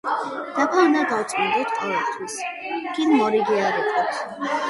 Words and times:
დაფა 0.53 0.79
უნდა 0.85 1.01
გავწმინდოთ 1.11 1.75
ყოველთვის 1.81 2.39
გინდ 2.95 3.15
მორიგე 3.21 3.59
არ 3.69 3.79
იყოთ 3.85 4.19